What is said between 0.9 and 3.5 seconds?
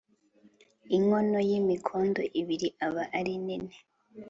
inkono y imikondo ibiri aba ari